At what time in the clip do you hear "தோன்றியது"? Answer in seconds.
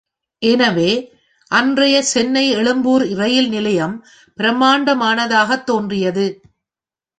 5.63-6.27